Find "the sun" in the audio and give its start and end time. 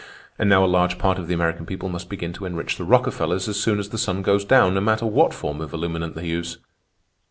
3.89-4.23